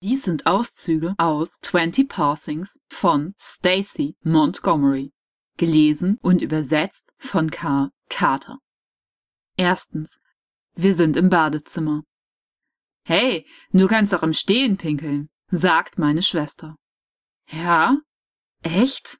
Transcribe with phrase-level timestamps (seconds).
[0.00, 5.12] Dies sind Auszüge aus 20 Parsings von Stacy Montgomery,
[5.56, 7.90] gelesen und übersetzt von K.
[8.08, 8.58] Carter.
[9.56, 10.20] Erstens.
[10.74, 12.04] Wir sind im Badezimmer.
[13.04, 16.76] Hey, du kannst doch im Stehen pinkeln, sagt meine Schwester.
[17.50, 17.98] Ja?
[18.62, 19.18] Echt?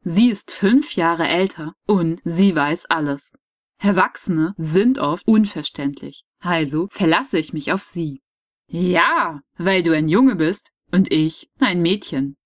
[0.00, 3.32] Sie ist fünf Jahre älter und sie weiß alles.
[3.76, 8.22] Erwachsene sind oft unverständlich, also verlasse ich mich auf sie.
[8.68, 12.36] Ja, weil du ein Junge bist und ich ein Mädchen.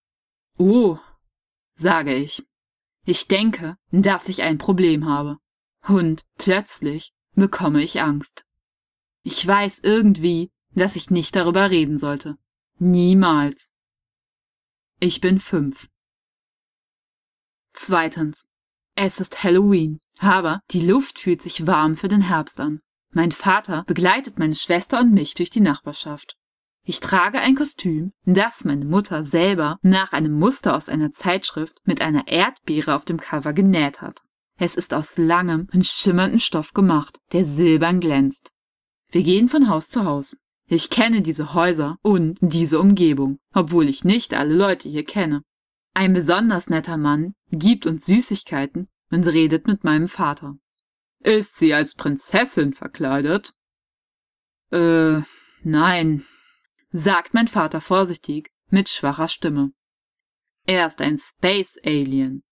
[0.56, 0.98] Oh,
[1.74, 2.46] sage ich.
[3.04, 5.38] Ich denke, dass ich ein Problem habe.
[5.88, 8.46] Und plötzlich bekomme ich Angst.
[9.24, 12.38] Ich weiß irgendwie, dass ich nicht darüber reden sollte.
[12.78, 13.72] Niemals.
[15.00, 15.88] Ich bin fünf.
[17.72, 18.46] Zweitens.
[18.94, 22.80] Es ist Halloween, aber die Luft fühlt sich warm für den Herbst an.
[23.12, 26.36] Mein Vater begleitet meine Schwester und mich durch die Nachbarschaft.
[26.84, 32.00] Ich trage ein Kostüm, das meine Mutter selber nach einem Muster aus einer Zeitschrift mit
[32.00, 34.20] einer Erdbeere auf dem Cover genäht hat.
[34.58, 38.52] Es ist aus langem und schimmerndem Stoff gemacht, der silbern glänzt.
[39.10, 40.36] Wir gehen von Haus zu Haus.
[40.66, 45.42] Ich kenne diese Häuser und diese Umgebung, obwohl ich nicht alle Leute hier kenne.
[45.94, 50.56] Ein besonders netter Mann gibt uns Süßigkeiten und redet mit meinem Vater.
[51.22, 53.54] Ist sie als Prinzessin verkleidet?
[54.72, 55.20] Äh,
[55.62, 56.26] nein,
[56.90, 59.72] sagt mein Vater vorsichtig mit schwacher Stimme.
[60.66, 62.42] Er ist ein Space Alien.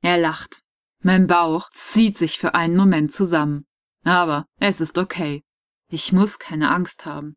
[0.00, 0.62] Er lacht.
[1.00, 3.66] Mein Bauch zieht sich für einen Moment zusammen.
[4.04, 5.44] Aber es ist okay.
[5.90, 7.36] Ich muss keine Angst haben.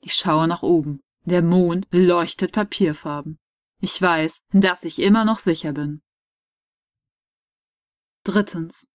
[0.00, 1.00] Ich schaue nach oben.
[1.24, 3.38] Der Mond leuchtet Papierfarben.
[3.80, 6.02] Ich weiß, dass ich immer noch sicher bin.
[8.24, 8.88] Drittens.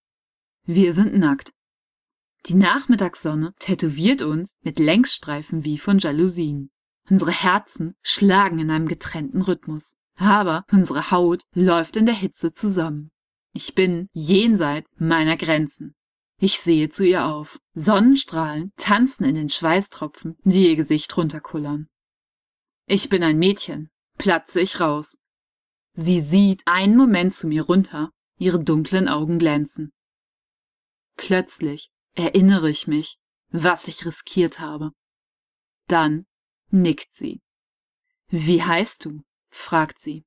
[0.68, 1.52] Wir sind nackt.
[2.48, 6.72] Die Nachmittagssonne tätowiert uns mit Längsstreifen wie von Jalousien.
[7.08, 13.12] Unsere Herzen schlagen in einem getrennten Rhythmus, aber unsere Haut läuft in der Hitze zusammen.
[13.54, 15.94] Ich bin jenseits meiner Grenzen.
[16.40, 17.60] Ich sehe zu ihr auf.
[17.76, 21.88] Sonnenstrahlen tanzen in den Schweißtropfen, die ihr Gesicht runterkullern.
[22.88, 25.20] Ich bin ein Mädchen, platze ich raus.
[25.94, 29.94] Sie sieht einen Moment zu mir runter, ihre dunklen Augen glänzen.
[31.16, 33.18] Plötzlich erinnere ich mich,
[33.50, 34.92] was ich riskiert habe.
[35.88, 36.26] Dann
[36.70, 37.42] nickt sie.
[38.28, 39.22] Wie heißt du?
[39.50, 40.26] fragt sie.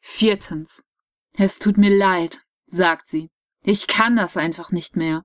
[0.00, 0.84] Viertens.
[1.32, 3.30] Es tut mir leid, sagt sie.
[3.62, 5.24] Ich kann das einfach nicht mehr.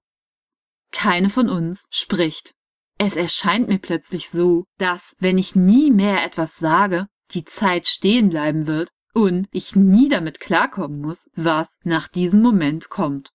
[0.92, 2.56] Keine von uns spricht.
[2.98, 8.30] Es erscheint mir plötzlich so, dass, wenn ich nie mehr etwas sage, die Zeit stehen
[8.30, 13.32] bleiben wird und ich nie damit klarkommen muss, was nach diesem Moment kommt.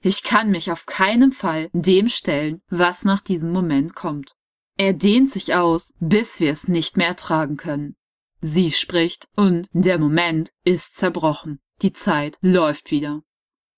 [0.00, 4.34] Ich kann mich auf keinen Fall dem stellen, was nach diesem Moment kommt.
[4.76, 7.94] Er dehnt sich aus, bis wir es nicht mehr ertragen können.
[8.40, 11.60] Sie spricht und der Moment ist zerbrochen.
[11.82, 13.22] Die Zeit läuft wieder.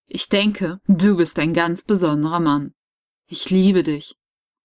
[0.06, 2.72] Ich denke, du bist ein ganz besonderer Mann.
[3.26, 4.16] Ich liebe dich.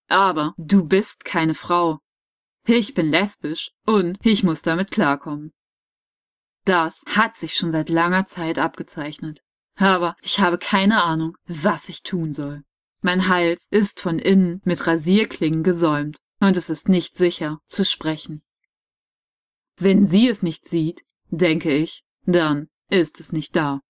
[0.07, 1.99] Aber du bist keine Frau.
[2.65, 5.51] Ich bin lesbisch und ich muss damit klarkommen.
[6.65, 9.41] Das hat sich schon seit langer Zeit abgezeichnet.
[9.75, 12.63] Aber ich habe keine Ahnung, was ich tun soll.
[13.01, 18.43] Mein Hals ist von innen mit Rasierklingen gesäumt und es ist nicht sicher zu sprechen.
[19.77, 23.81] Wenn sie es nicht sieht, denke ich, dann ist es nicht da.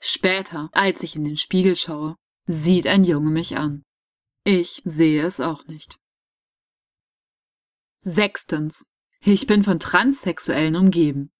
[0.00, 2.16] Später, als ich in den Spiegel schaue,
[2.46, 3.84] sieht ein Junge mich an.
[4.44, 5.98] Ich sehe es auch nicht.
[8.00, 8.86] Sechstens.
[9.24, 11.30] Ich bin von Transsexuellen umgeben.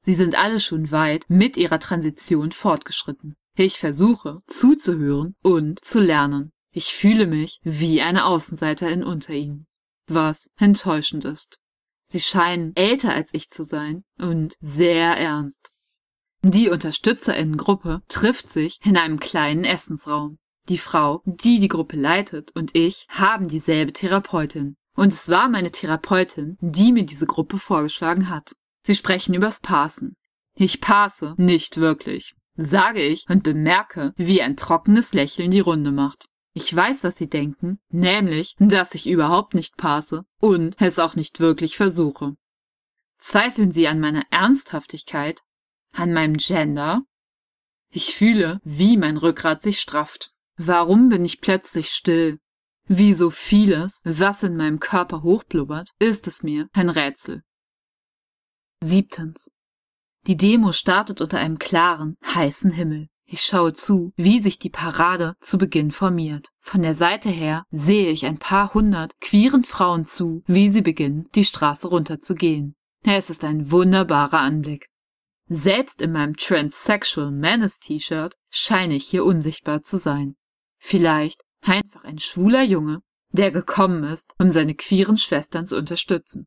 [0.00, 3.36] Sie sind alle schon weit mit ihrer Transition fortgeschritten.
[3.56, 6.52] Ich versuche zuzuhören und zu lernen.
[6.72, 9.66] Ich fühle mich wie eine Außenseiterin unter ihnen,
[10.06, 11.58] was enttäuschend ist.
[12.04, 15.72] Sie scheinen älter als ich zu sein und sehr ernst.
[16.42, 20.38] Die Unterstützerinnengruppe trifft sich in einem kleinen Essensraum.
[20.68, 24.76] Die Frau, die die Gruppe leitet, und ich haben dieselbe Therapeutin.
[24.94, 28.54] Und es war meine Therapeutin, die mir diese Gruppe vorgeschlagen hat.
[28.82, 30.16] Sie sprechen übers Passen.
[30.54, 36.28] Ich passe nicht wirklich, sage ich und bemerke, wie ein trockenes Lächeln die Runde macht.
[36.52, 41.40] Ich weiß, was sie denken, nämlich, dass ich überhaupt nicht passe und es auch nicht
[41.40, 42.36] wirklich versuche.
[43.18, 45.40] Zweifeln sie an meiner Ernsthaftigkeit?
[45.92, 47.02] An meinem Gender?
[47.90, 50.32] Ich fühle, wie mein Rückgrat sich strafft.
[50.56, 52.38] Warum bin ich plötzlich still?
[52.86, 57.42] Wie so vieles, was in meinem Körper hochblubbert, ist es mir ein Rätsel.
[58.82, 59.50] Siebtens.
[60.26, 63.08] Die Demo startet unter einem klaren, heißen Himmel.
[63.26, 66.48] Ich schaue zu, wie sich die Parade zu Beginn formiert.
[66.60, 71.26] Von der Seite her sehe ich ein paar hundert queeren Frauen zu, wie sie beginnen,
[71.34, 72.74] die Straße runterzugehen.
[73.02, 74.88] Es ist ein wunderbarer Anblick.
[75.46, 80.36] Selbst in meinem Transsexual Menace T-Shirt scheine ich hier unsichtbar zu sein.
[80.78, 83.00] Vielleicht einfach ein schwuler Junge,
[83.30, 86.46] der gekommen ist, um seine queeren Schwestern zu unterstützen.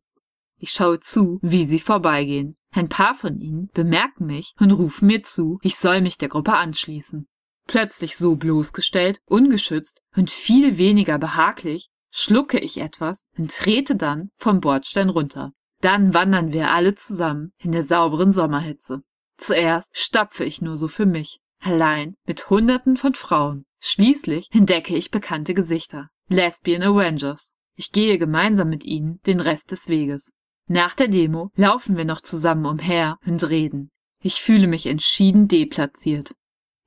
[0.59, 2.57] Ich schaue zu, wie sie vorbeigehen.
[2.71, 6.53] Ein paar von ihnen bemerken mich und rufen mir zu, ich soll mich der Gruppe
[6.53, 7.27] anschließen.
[7.67, 14.61] Plötzlich so bloßgestellt, ungeschützt und viel weniger behaglich, schlucke ich etwas und trete dann vom
[14.61, 15.51] Bordstein runter.
[15.81, 19.03] Dann wandern wir alle zusammen in der sauberen Sommerhitze.
[19.37, 23.66] Zuerst stapfe ich nur so für mich, allein mit Hunderten von Frauen.
[23.79, 26.09] Schließlich entdecke ich bekannte Gesichter.
[26.29, 27.53] Lesbian Avengers.
[27.75, 30.33] Ich gehe gemeinsam mit ihnen den Rest des Weges.
[30.67, 33.91] Nach der Demo laufen wir noch zusammen umher und reden.
[34.21, 36.33] Ich fühle mich entschieden deplatziert.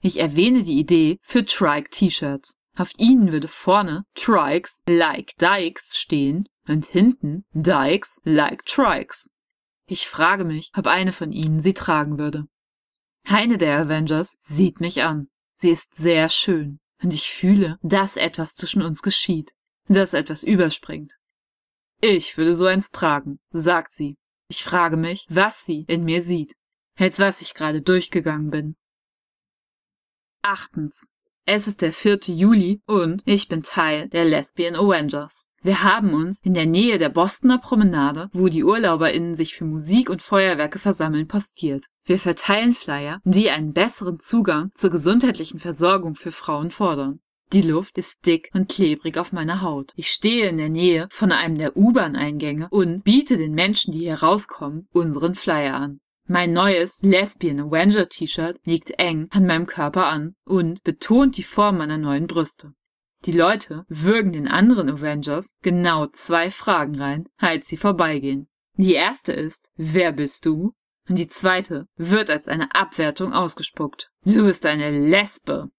[0.02, 2.58] Ich erwähne die Idee für Trike-T-Shirts.
[2.76, 9.28] Auf ihnen würde vorne Trikes like Dykes stehen und hinten Dykes like Trikes.
[9.87, 12.46] Ich frage mich, ob eine von ihnen sie tragen würde.
[13.25, 15.28] Eine der Avengers sieht mich an.
[15.60, 19.52] Sie ist sehr schön und ich fühle, dass etwas zwischen uns geschieht,
[19.88, 21.18] dass etwas überspringt.
[22.00, 24.16] Ich würde so eins tragen, sagt sie.
[24.48, 26.54] Ich frage mich, was sie in mir sieht,
[26.96, 28.76] als was ich gerade durchgegangen bin.
[30.40, 31.06] Achtens.
[31.44, 32.20] Es ist der 4.
[32.28, 35.46] Juli und ich bin Teil der Lesbian Avengers.
[35.62, 40.08] Wir haben uns in der Nähe der Bostoner Promenade, wo die UrlauberInnen sich für Musik
[40.08, 41.84] und Feuerwerke versammeln, postiert.
[42.06, 47.20] Wir verteilen Flyer, die einen besseren Zugang zur gesundheitlichen Versorgung für Frauen fordern.
[47.52, 49.92] Die Luft ist dick und klebrig auf meiner Haut.
[49.96, 54.22] Ich stehe in der Nähe von einem der U-Bahn-Eingänge und biete den Menschen, die hier
[54.22, 56.00] rauskommen, unseren Flyer an.
[56.26, 61.78] Mein neues Lesbian Avenger T-Shirt liegt eng an meinem Körper an und betont die Form
[61.78, 62.72] meiner neuen Brüste.
[63.26, 68.49] Die Leute würgen den anderen Avengers genau zwei Fragen rein, als sie vorbeigehen.
[68.76, 70.75] Die erste ist, wer bist du?
[71.08, 74.11] Und die zweite wird als eine Abwertung ausgespuckt.
[74.25, 75.70] Du bist eine Lesbe.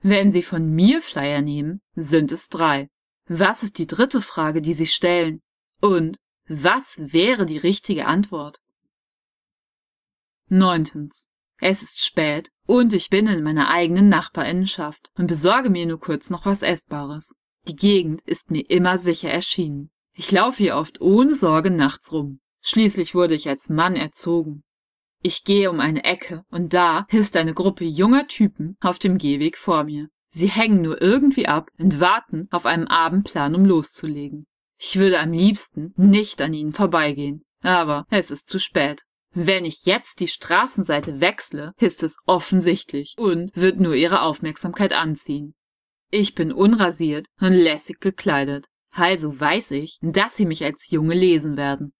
[0.00, 2.88] Wenn Sie von mir Flyer nehmen, sind es drei.
[3.26, 5.42] Was ist die dritte Frage, die Sie stellen?
[5.80, 8.60] Und was wäre die richtige Antwort?
[10.48, 11.30] Neuntens.
[11.60, 16.30] Es ist spät und ich bin in meiner eigenen Nachbarinnenschaft und besorge mir nur kurz
[16.30, 17.34] noch was Essbares.
[17.66, 19.90] Die Gegend ist mir immer sicher erschienen.
[20.14, 22.40] Ich laufe hier oft ohne Sorge nachts rum.
[22.60, 24.62] Schließlich wurde ich als Mann erzogen.
[25.20, 29.58] Ich gehe um eine Ecke und da ist eine Gruppe junger Typen auf dem Gehweg
[29.58, 30.08] vor mir.
[30.28, 34.46] Sie hängen nur irgendwie ab und warten auf einen Abendplan, um loszulegen.
[34.78, 39.04] Ich würde am liebsten nicht an ihnen vorbeigehen, aber es ist zu spät.
[39.34, 45.54] Wenn ich jetzt die Straßenseite wechsle, ist es offensichtlich und wird nur ihre Aufmerksamkeit anziehen.
[46.10, 51.56] Ich bin unrasiert und lässig gekleidet, also weiß ich, dass sie mich als Junge lesen
[51.56, 51.92] werden.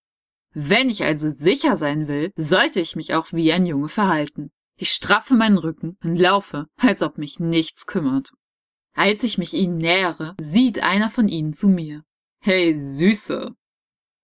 [0.55, 4.51] Wenn ich also sicher sein will, sollte ich mich auch wie ein Junge verhalten.
[4.77, 8.31] Ich straffe meinen Rücken und laufe, als ob mich nichts kümmert.
[8.95, 12.03] Als ich mich ihnen nähere, sieht einer von ihnen zu mir.
[12.41, 13.55] Hey, Süße.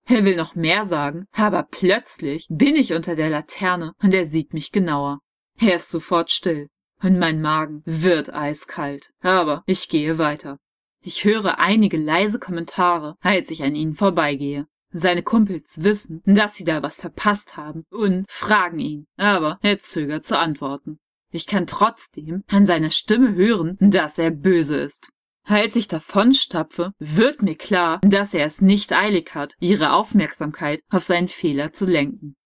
[0.07, 4.53] Er will noch mehr sagen, aber plötzlich bin ich unter der Laterne und er sieht
[4.53, 5.21] mich genauer.
[5.59, 6.69] Er ist sofort still
[7.03, 10.59] und mein Magen wird eiskalt, aber ich gehe weiter.
[11.01, 14.67] Ich höre einige leise Kommentare, als ich an ihnen vorbeigehe.
[14.91, 20.25] Seine Kumpels wissen, dass sie da was verpasst haben und fragen ihn, aber er zögert
[20.25, 20.99] zu antworten.
[21.31, 25.11] Ich kann trotzdem an seiner Stimme hören, dass er böse ist.
[25.45, 31.05] Als ich davonstapfe, wird mir klar, dass er es nicht eilig hat, ihre Aufmerksamkeit auf
[31.05, 32.37] seinen Fehler zu lenken.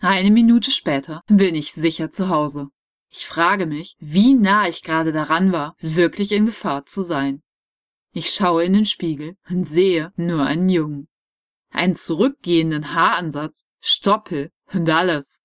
[0.00, 2.68] Eine Minute später bin ich sicher zu Hause.
[3.10, 7.42] Ich frage mich, wie nah ich gerade daran war, wirklich in Gefahr zu sein.
[8.12, 11.08] Ich schaue in den Spiegel und sehe nur einen Jungen
[11.74, 15.42] einen zurückgehenden Haaransatz, Stoppel und alles.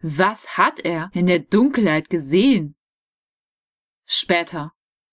[0.00, 2.76] Was hat er in der Dunkelheit gesehen?
[4.06, 4.72] Später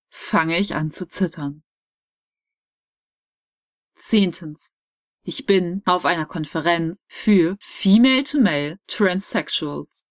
[0.10, 1.63] fange ich an zu zittern.
[3.96, 4.75] Zehntens.
[5.24, 10.08] Ich bin auf einer Konferenz für Female-to-Male Transsexuals.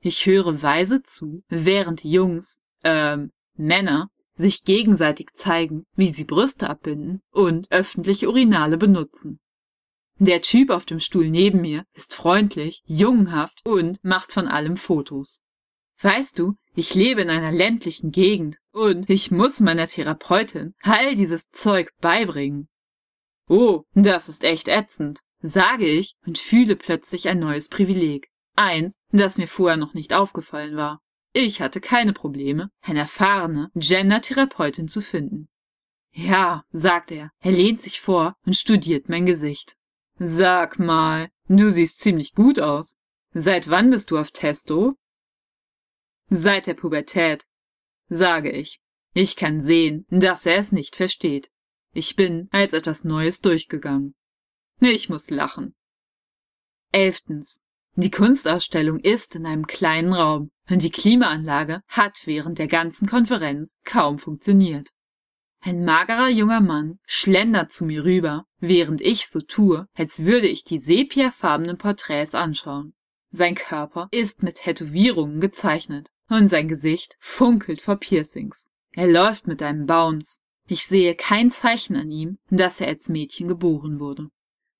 [0.00, 7.20] Ich höre weise zu, während Jungs, ähm, Männer sich gegenseitig zeigen, wie sie Brüste abbinden
[7.30, 9.40] und öffentliche Urinale benutzen.
[10.18, 15.44] Der Typ auf dem Stuhl neben mir ist freundlich, jungenhaft und macht von allem Fotos.
[16.00, 21.50] Weißt du, ich lebe in einer ländlichen Gegend und ich muss meiner Therapeutin all dieses
[21.50, 22.68] Zeug beibringen.
[23.48, 28.28] Oh, das ist echt ätzend, sage ich und fühle plötzlich ein neues Privileg.
[28.54, 31.00] Eins, das mir vorher noch nicht aufgefallen war.
[31.34, 35.48] Ich hatte keine Probleme, eine erfahrene Gender-Therapeutin zu finden.
[36.12, 39.76] Ja, sagt er, er lehnt sich vor und studiert mein Gesicht.
[40.18, 42.96] Sag mal, du siehst ziemlich gut aus.
[43.32, 44.94] Seit wann bist du auf Testo?
[46.34, 47.44] Seit der Pubertät,
[48.08, 48.80] sage ich.
[49.12, 51.50] Ich kann sehen, dass er es nicht versteht.
[51.92, 54.14] Ich bin als etwas Neues durchgegangen.
[54.80, 55.74] Ich muss lachen.
[56.90, 57.60] Elftens.
[57.96, 63.76] Die Kunstausstellung ist in einem kleinen Raum und die Klimaanlage hat während der ganzen Konferenz
[63.84, 64.88] kaum funktioniert.
[65.60, 70.64] Ein magerer junger Mann schlendert zu mir rüber, während ich so tue, als würde ich
[70.64, 72.94] die sepiafarbenen Porträts anschauen.
[73.28, 78.68] Sein Körper ist mit Tätowierungen gezeichnet und sein Gesicht funkelt vor Piercings.
[78.92, 80.40] Er läuft mit einem Bounce.
[80.68, 84.28] Ich sehe kein Zeichen an ihm, dass er als Mädchen geboren wurde.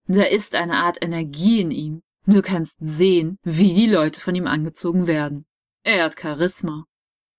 [0.06, 2.02] Da ist eine Art Energie in ihm.
[2.26, 5.44] Du kannst sehen, wie die Leute von ihm angezogen werden.
[5.82, 6.87] Er hat Charisma.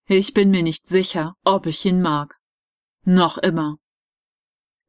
[0.07, 2.37] Ich bin mir nicht sicher, ob ich ihn mag.
[3.05, 3.77] Noch immer.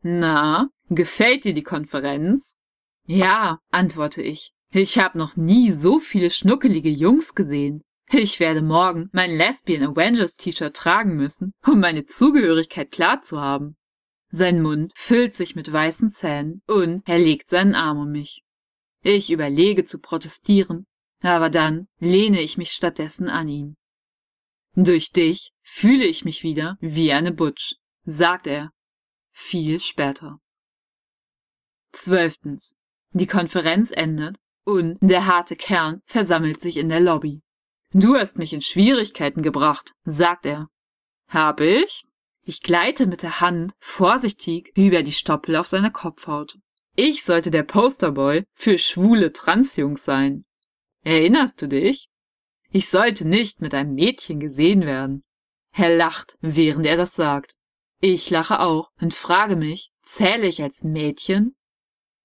[0.02, 2.58] Na, gefällt dir die Konferenz?
[3.06, 4.52] Ja, antworte ich.
[4.72, 7.83] Ich habe noch nie so viele schnuckelige Jungs gesehen.
[8.10, 13.76] Ich werde morgen mein Lesbian Avengers T-Shirt tragen müssen, um meine Zugehörigkeit klar zu haben.
[14.30, 18.42] Sein Mund füllt sich mit weißen Zähnen und er legt seinen Arm um mich.
[19.02, 20.86] Ich überlege zu protestieren,
[21.22, 23.76] aber dann lehne ich mich stattdessen an ihn.
[24.74, 28.72] Durch dich fühle ich mich wieder wie eine Butch sagt er.
[29.32, 30.38] Viel später.
[31.92, 32.76] Zwölftens.
[33.12, 37.42] Die Konferenz endet und der harte Kern versammelt sich in der Lobby.
[37.96, 40.68] Du hast mich in Schwierigkeiten gebracht, sagt er.
[41.28, 42.04] Hab ich?
[42.44, 46.58] Ich gleite mit der Hand vorsichtig über die Stoppel auf seiner Kopfhaut.
[46.96, 50.44] Ich sollte der Posterboy für schwule Transjungs sein.
[51.04, 52.08] Erinnerst du dich?
[52.72, 55.22] Ich sollte nicht mit einem Mädchen gesehen werden.
[55.70, 57.54] Er lacht, während er das sagt.
[58.00, 61.54] Ich lache auch und frage mich, zähle ich als Mädchen?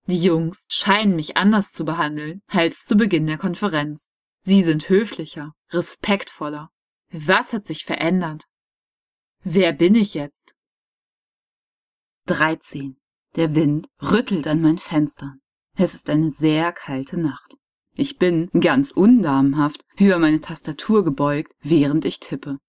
[0.08, 4.10] Die Jungs scheinen mich anders zu behandeln als zu Beginn der Konferenz.
[4.42, 6.70] Sie sind höflicher, respektvoller.
[7.12, 8.46] Was hat sich verändert?
[9.42, 10.56] Wer bin ich jetzt?
[12.28, 12.98] 13.
[13.36, 15.36] Der Wind rüttelt an mein Fenster.
[15.76, 17.56] Es ist eine sehr kalte Nacht.
[17.96, 22.60] Ich bin ganz undamenhaft über meine Tastatur gebeugt, während ich tippe.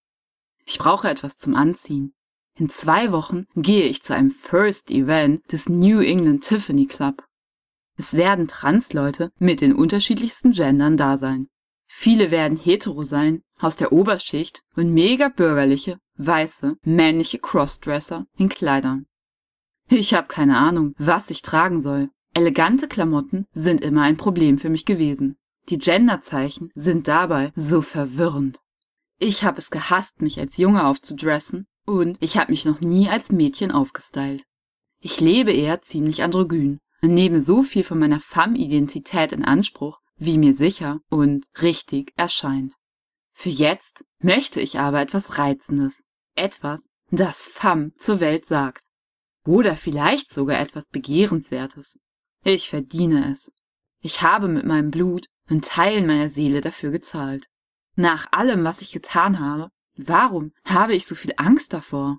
[0.64, 2.14] Ich brauche etwas zum Anziehen.
[2.58, 7.24] In zwei Wochen gehe ich zu einem First Event des New England Tiffany Club.
[7.96, 11.48] Es werden Transleute mit den unterschiedlichsten Gendern da sein.
[11.92, 19.06] Viele werden hetero sein, aus der Oberschicht und mega bürgerliche, weiße, männliche Crossdresser in Kleidern.
[19.88, 22.08] Ich habe keine Ahnung, was ich tragen soll.
[22.32, 25.36] Elegante Klamotten sind immer ein Problem für mich gewesen.
[25.68, 28.60] Die Genderzeichen sind dabei so verwirrend.
[29.18, 33.32] Ich habe es gehasst, mich als Junge aufzudressen und ich habe mich noch nie als
[33.32, 34.44] Mädchen aufgestylt.
[35.00, 40.38] Ich lebe eher ziemlich androgyn und nehme so viel von meiner Femme-Identität in Anspruch, wie
[40.38, 42.74] mir sicher und richtig erscheint.
[43.32, 46.04] Für jetzt möchte ich aber etwas Reizendes,
[46.36, 48.84] etwas, das Femme zur Welt sagt.
[49.44, 51.98] Oder vielleicht sogar etwas Begehrenswertes.
[52.44, 53.50] Ich verdiene es.
[54.00, 57.48] Ich habe mit meinem Blut und Teilen meiner Seele dafür gezahlt.
[57.96, 59.70] Nach allem, was ich getan habe,
[60.06, 62.18] Warum habe ich so viel Angst davor?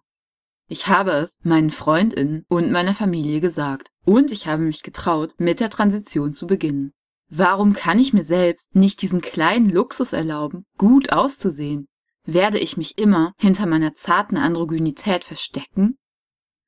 [0.67, 5.59] Ich habe es meinen Freundinnen und meiner Familie gesagt und ich habe mich getraut, mit
[5.59, 6.93] der Transition zu beginnen.
[7.33, 11.87] Warum kann ich mir selbst nicht diesen kleinen Luxus erlauben, gut auszusehen?
[12.25, 15.97] Werde ich mich immer hinter meiner zarten Androgynität verstecken?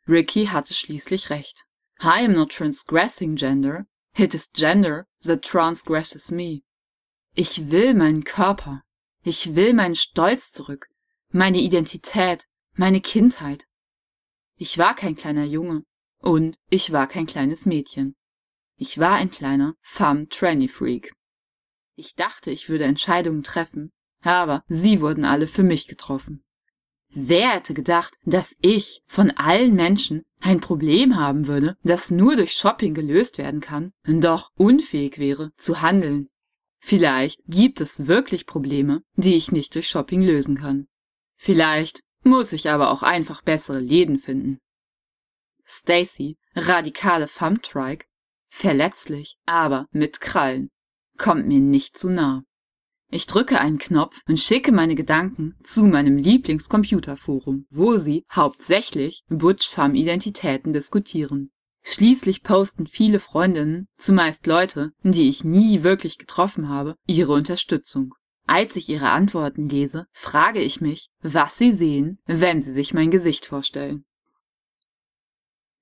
[0.08, 1.66] Ricky hatte schließlich recht.
[2.02, 3.86] I am not transgressing gender.
[4.18, 6.62] It is gender that transgresses me.
[7.36, 8.82] Ich will meinen Körper.
[9.24, 10.88] Ich will meinen Stolz zurück
[11.34, 13.66] meine Identität, meine Kindheit.
[14.56, 15.84] Ich war kein kleiner Junge
[16.20, 18.16] und ich war kein kleines Mädchen.
[18.78, 21.14] Ich war ein kleiner femme tranny freak.
[21.96, 26.44] Ich dachte, ich würde Entscheidungen treffen, aber sie wurden alle für mich getroffen.
[27.16, 32.54] Wer hätte gedacht, dass ich von allen Menschen ein Problem haben würde, das nur durch
[32.54, 36.30] Shopping gelöst werden kann doch unfähig wäre zu handeln?
[36.80, 40.88] Vielleicht gibt es wirklich Probleme, die ich nicht durch Shopping lösen kann.
[41.38, 44.60] Vielleicht muss ich aber auch einfach bessere Läden finden.
[45.66, 48.06] Stacy, radikale Thumbtrike,
[48.54, 50.70] verletzlich, aber mit Krallen,
[51.18, 52.44] kommt mir nicht zu nah.
[53.10, 60.72] Ich drücke einen Knopf und schicke meine Gedanken zu meinem Lieblingscomputerforum, wo sie hauptsächlich Butch-Femme-Identitäten
[60.72, 61.52] diskutieren.
[61.84, 68.14] Schließlich posten viele Freundinnen, zumeist Leute, die ich nie wirklich getroffen habe, ihre Unterstützung.
[68.46, 73.12] Als ich ihre Antworten lese, frage ich mich, was sie sehen, wenn sie sich mein
[73.12, 74.06] Gesicht vorstellen.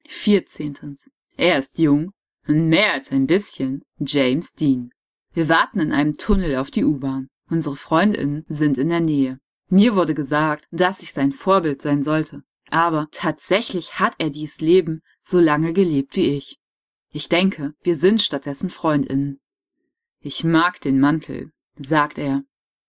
[0.08, 0.96] 14.
[1.38, 2.12] Er ist jung
[2.48, 4.92] mehr als ein bisschen James Dean.
[5.34, 7.28] Wir warten in einem Tunnel auf die U-Bahn.
[7.50, 9.40] Unsere Freundinnen sind in der Nähe.
[9.70, 12.44] Mir wurde gesagt, dass ich sein Vorbild sein sollte.
[12.70, 16.58] Aber tatsächlich hat er dies Leben so lange gelebt wie ich.
[17.14, 19.40] Ich denke, wir sind stattdessen Freundinnen.
[20.20, 22.44] Ich mag den Mantel, sagt er.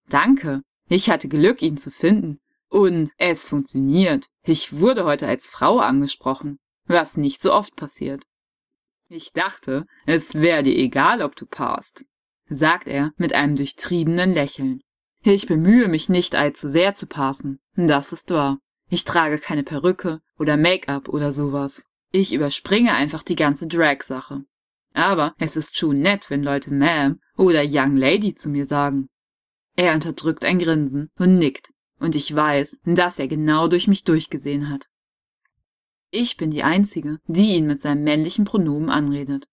[0.09, 0.63] Danke.
[0.89, 2.39] Ich hatte Glück, ihn zu finden.
[2.69, 4.29] Und es funktioniert.
[4.45, 8.25] Ich wurde heute als Frau angesprochen, was nicht so oft passiert.
[9.15, 12.07] Ich dachte, es wäre dir egal, ob du passt,
[12.49, 14.81] sagt er mit einem durchtriebenen Lächeln.
[15.23, 18.59] Ich bemühe mich nicht allzu sehr zu passen, das ist wahr.
[18.89, 21.83] Ich trage keine Perücke oder Make-up oder sowas.
[22.11, 24.45] Ich überspringe einfach die ganze Drag-Sache.
[24.95, 29.11] Aber es ist schon nett, wenn Leute Ma'am oder Young Lady zu mir sagen.
[29.77, 34.71] Er unterdrückt ein Grinsen und nickt, und ich weiß, dass er genau durch mich durchgesehen
[34.71, 34.89] hat.
[36.15, 39.49] Ich bin die Einzige, die ihn mit seinem männlichen Pronomen anredet.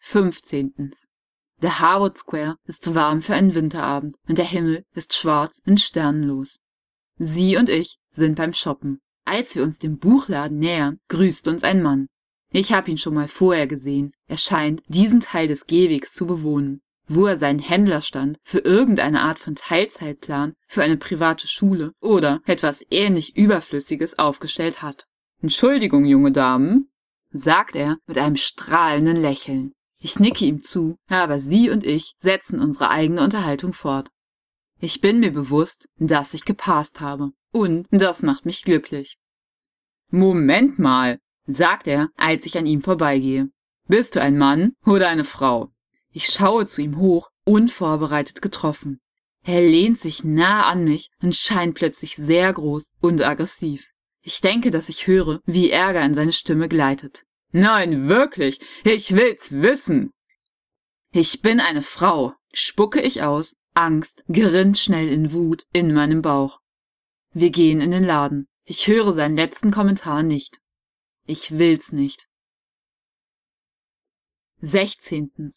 [0.00, 0.90] 15.
[1.62, 6.60] Der Harvard Square ist warm für einen Winterabend und der Himmel ist schwarz und sternenlos.
[7.18, 9.00] Sie und ich sind beim Shoppen.
[9.24, 12.08] Als wir uns dem Buchladen nähern, grüßt uns ein Mann.
[12.50, 14.10] Ich habe ihn schon mal vorher gesehen.
[14.26, 19.40] Er scheint diesen Teil des Gehwegs zu bewohnen, wo er seinen Händlerstand für irgendeine Art
[19.40, 25.06] von Teilzeitplan für eine private Schule oder etwas ähnlich Überflüssiges aufgestellt hat.
[25.42, 26.88] Entschuldigung, junge Damen,
[27.32, 29.72] sagt er mit einem strahlenden Lächeln.
[30.00, 34.10] Ich nicke ihm zu, aber Sie und ich setzen unsere eigene Unterhaltung fort.
[34.78, 37.32] Ich bin mir bewusst, dass ich gepasst habe.
[37.52, 39.18] Und das macht mich glücklich.
[40.10, 43.50] Moment mal, sagt er, als ich an ihm vorbeigehe.
[43.88, 45.72] Bist du ein Mann oder eine Frau?
[46.12, 49.00] Ich schaue zu ihm hoch, unvorbereitet getroffen.
[49.42, 53.86] Er lehnt sich nah an mich und scheint plötzlich sehr groß und aggressiv.
[54.22, 57.24] Ich denke, dass ich höre, wie Ärger in seine Stimme gleitet.
[57.52, 60.12] Nein, wirklich, ich will's wissen.
[61.12, 66.60] Ich bin eine Frau, spucke ich aus, Angst gerinnt schnell in Wut in meinem Bauch.
[67.32, 68.48] Wir gehen in den Laden.
[68.64, 70.60] Ich höre seinen letzten Kommentar nicht.
[71.24, 72.28] Ich will's nicht.
[74.60, 75.52] 16.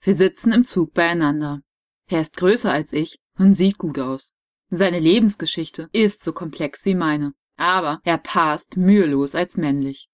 [0.00, 1.60] Wir sitzen im Zug beieinander.
[2.08, 4.34] Er ist größer als ich und sieht gut aus.
[4.70, 10.08] Seine Lebensgeschichte ist so komplex wie meine, aber er passt mühelos als männlich.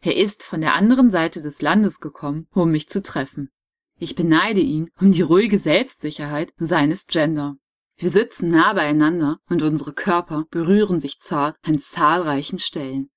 [0.00, 3.50] Er ist von der anderen Seite des Landes gekommen, um mich zu treffen.
[3.98, 7.56] Ich beneide ihn um die ruhige Selbstsicherheit seines Gender.
[7.96, 13.08] Wir sitzen nah beieinander und unsere Körper berühren sich zart an zahlreichen Stellen.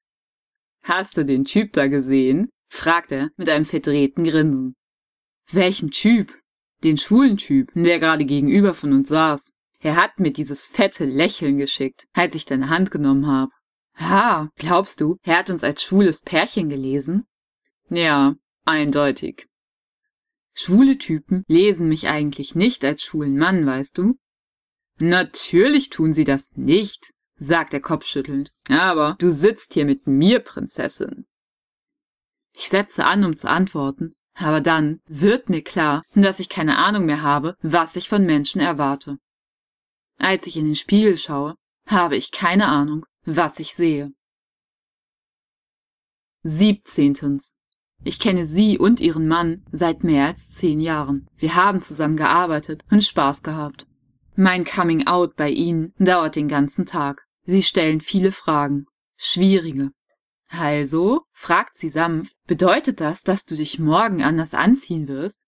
[0.83, 2.49] Hast du den Typ da gesehen?
[2.69, 4.76] fragt er mit einem verdrehten Grinsen.
[5.51, 6.33] Welchen Typ?
[6.83, 9.53] Den schwulen Typ, der gerade gegenüber von uns saß.
[9.79, 13.51] Er hat mir dieses fette Lächeln geschickt, als ich deine Hand genommen habe.
[13.95, 17.25] Ha, glaubst du, er hat uns als schwules Pärchen gelesen?
[17.89, 19.47] Ja, eindeutig.
[20.53, 24.17] Schwule Typen lesen mich eigentlich nicht als schwulen Mann, weißt du?
[24.99, 28.51] Natürlich tun sie das nicht, sagt er kopfschüttelnd.
[28.69, 31.25] Aber du sitzt hier mit mir, Prinzessin.
[32.53, 37.05] Ich setze an, um zu antworten, aber dann wird mir klar, dass ich keine Ahnung
[37.05, 39.17] mehr habe, was ich von Menschen erwarte.
[40.19, 41.55] Als ich in den Spiegel schaue,
[41.87, 44.11] habe ich keine Ahnung, was ich sehe.
[46.43, 47.39] 17.
[48.03, 51.27] Ich kenne sie und ihren Mann seit mehr als zehn Jahren.
[51.37, 53.87] Wir haben zusammen gearbeitet und Spaß gehabt.
[54.35, 57.25] Mein Coming Out bei ihnen dauert den ganzen Tag.
[57.43, 58.85] Sie stellen viele Fragen.
[59.15, 59.91] Schwierige.
[60.49, 65.45] Also, fragt sie sanft, bedeutet das, dass du dich morgen anders anziehen wirst?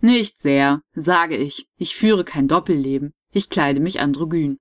[0.00, 1.66] Nicht sehr, sage ich.
[1.76, 3.14] Ich führe kein Doppelleben.
[3.30, 4.58] Ich kleide mich androgyn.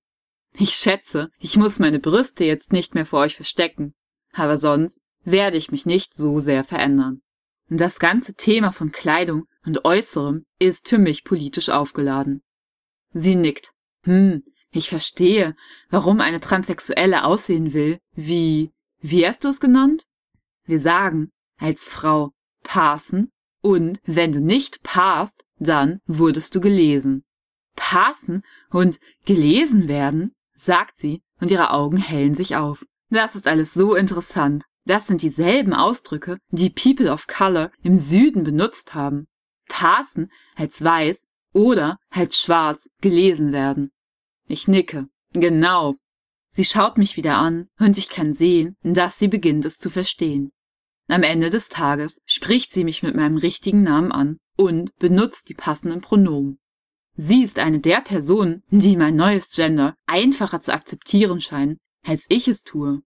[0.57, 3.93] Ich schätze, ich muss meine Brüste jetzt nicht mehr vor euch verstecken.
[4.31, 7.21] Aber sonst werde ich mich nicht so sehr verändern.
[7.69, 12.41] Das ganze Thema von Kleidung und Äußerem ist für mich politisch aufgeladen.
[13.13, 13.73] Sie nickt.
[14.03, 15.55] Hm, ich verstehe,
[15.89, 18.71] warum eine Transsexuelle aussehen will, wie,
[19.03, 20.05] wie hast du es genannt?
[20.65, 22.31] Wir sagen, als Frau,
[22.63, 27.25] passen und wenn du nicht passt, dann wurdest du gelesen.
[27.75, 32.85] Passen und gelesen werden, sagt sie, und ihre Augen hellen sich auf.
[33.09, 34.63] Das ist alles so interessant.
[34.85, 39.27] Das sind dieselben Ausdrücke, die People of Color im Süden benutzt haben.
[39.67, 43.91] Passen als weiß oder als schwarz gelesen werden.
[44.47, 45.07] Ich nicke.
[45.33, 45.95] Genau.
[46.55, 50.51] Sie schaut mich wieder an und ich kann sehen, dass sie beginnt es zu verstehen.
[51.07, 55.55] Am Ende des Tages spricht sie mich mit meinem richtigen Namen an und benutzt die
[55.55, 56.59] passenden Pronomen.
[57.15, 62.47] Sie ist eine der Personen, die mein neues Gender einfacher zu akzeptieren scheinen, als ich
[62.47, 63.01] es tue.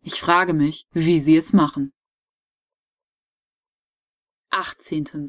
[0.00, 1.92] Ich frage mich, wie sie es machen.
[4.50, 5.26] 18.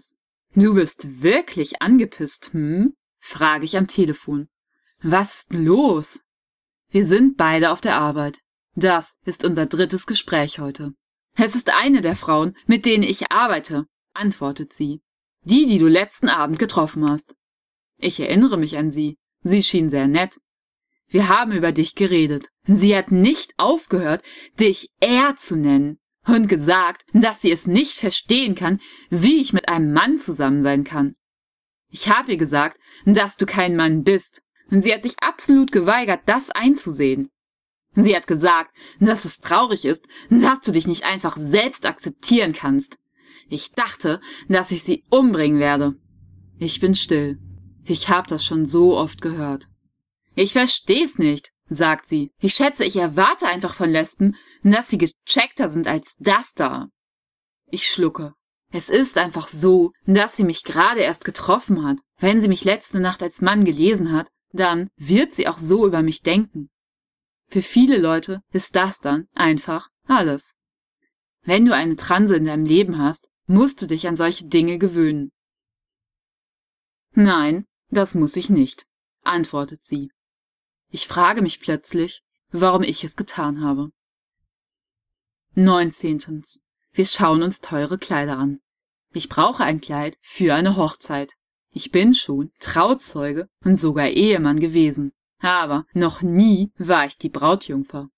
[0.54, 2.94] Du bist wirklich angepisst, hm?
[3.20, 4.48] frage ich am Telefon.
[5.02, 6.24] Was ist los?
[6.90, 8.40] Wir sind beide auf der Arbeit.
[8.76, 10.94] Das ist unser drittes Gespräch heute.
[11.36, 15.02] Es ist eine der Frauen, mit denen ich arbeite, antwortet sie.
[15.44, 17.36] Die, die du letzten Abend getroffen hast.
[17.98, 19.18] Ich erinnere mich an sie.
[19.44, 20.40] Sie schien sehr nett.
[21.08, 22.50] Wir haben über dich geredet.
[22.66, 24.24] Sie hat nicht aufgehört,
[24.60, 29.70] dich er zu nennen und gesagt, dass sie es nicht verstehen kann, wie ich mit
[29.70, 31.16] einem Mann zusammen sein kann.
[31.90, 36.22] Ich habe ihr gesagt, dass du kein Mann bist, und sie hat sich absolut geweigert,
[36.26, 37.30] das einzusehen.
[37.96, 43.00] Sie hat gesagt, dass es traurig ist, dass du dich nicht einfach selbst akzeptieren kannst.
[43.50, 45.96] Ich dachte, dass ich sie umbringen werde.
[46.60, 47.40] Ich bin still.
[47.86, 49.68] Ich hab das schon so oft gehört.
[50.36, 52.32] Ich versteh's nicht, sagt sie.
[52.40, 56.90] Ich schätze, ich erwarte einfach von Lesben, dass sie gecheckter sind als das da.
[57.72, 58.34] Ich schlucke.
[58.72, 62.00] Es ist einfach so, dass sie mich gerade erst getroffen hat.
[62.20, 66.02] Wenn sie mich letzte Nacht als Mann gelesen hat, dann wird sie auch so über
[66.02, 66.70] mich denken.
[67.50, 70.58] Für viele Leute ist das dann einfach alles.
[71.44, 75.32] Wenn du eine Transe in deinem Leben hast, musst du dich an solche Dinge gewöhnen.
[77.12, 78.86] Nein, das muss ich nicht,
[79.24, 80.12] antwortet sie.
[80.90, 83.92] Ich frage mich plötzlich, warum ich es getan habe.
[85.56, 86.44] 19.
[86.92, 88.60] Wir schauen uns teure Kleider an.
[89.12, 91.34] Ich brauche ein Kleid für eine Hochzeit.
[91.72, 95.12] Ich bin schon Trauzeuge und sogar Ehemann gewesen.
[95.40, 98.10] Aber noch nie war ich die Brautjungfer.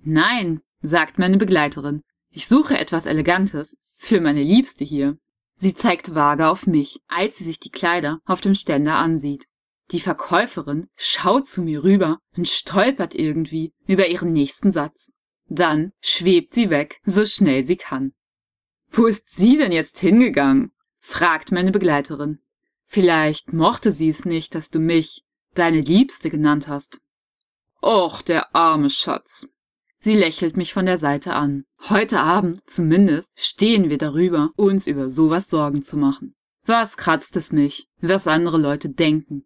[0.00, 2.02] Nein, sagt meine Begleiterin.
[2.30, 5.18] Ich suche etwas Elegantes für meine Liebste hier.
[5.56, 9.48] Sie zeigt vage auf mich, als sie sich die Kleider auf dem Ständer ansieht.
[9.90, 15.12] Die Verkäuferin schaut zu mir rüber und stolpert irgendwie über ihren nächsten Satz.
[15.48, 18.12] Dann schwebt sie weg, so schnell sie kann.
[18.90, 20.72] Wo ist sie denn jetzt hingegangen?
[21.00, 22.38] fragt meine Begleiterin.
[22.90, 25.22] Vielleicht mochte sie es nicht, dass du mich,
[25.52, 27.02] deine Liebste, genannt hast.
[27.82, 29.46] Och, der arme Schatz.
[29.98, 31.66] Sie lächelt mich von der Seite an.
[31.90, 36.34] Heute Abend, zumindest, stehen wir darüber, uns über sowas Sorgen zu machen.
[36.64, 39.44] Was kratzt es mich, was andere Leute denken?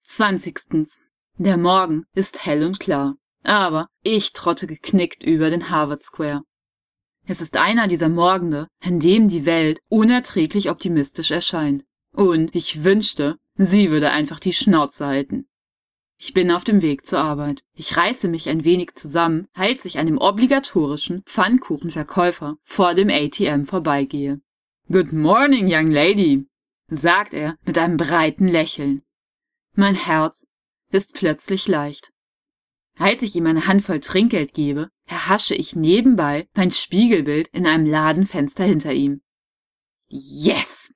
[0.00, 1.02] Zwanzigstens.
[1.36, 6.44] Der Morgen ist hell und klar, aber ich trotte geknickt über den Harvard Square.
[7.30, 11.84] Es ist einer dieser Morgende, an dem die Welt unerträglich optimistisch erscheint.
[12.10, 15.46] Und ich wünschte, sie würde einfach die Schnauze halten.
[16.18, 17.64] Ich bin auf dem Weg zur Arbeit.
[17.74, 23.66] Ich reiße mich ein wenig zusammen, als ich an dem obligatorischen Pfannkuchenverkäufer vor dem ATM
[23.66, 24.40] vorbeigehe.
[24.90, 26.46] Good morning, young lady,
[26.88, 29.02] sagt er mit einem breiten Lächeln.
[29.74, 30.46] Mein Herz
[30.90, 32.10] ist plötzlich leicht.
[32.98, 38.64] Als ich ihm eine Handvoll Trinkgeld gebe, erhasche ich nebenbei mein Spiegelbild in einem Ladenfenster
[38.64, 39.22] hinter ihm.
[40.08, 40.92] Yes!